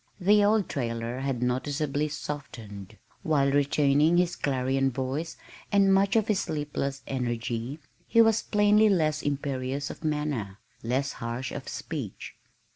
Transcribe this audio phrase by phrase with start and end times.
[0.19, 2.97] The old trailer had noticeably softened.
[3.21, 5.37] While retaining his clarion voice
[5.71, 7.77] and much of his sleepless energy,
[8.07, 12.33] he was plainly less imperious of manner, less harsh of speech.